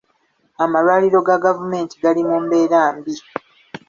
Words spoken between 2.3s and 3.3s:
mbeera mbi.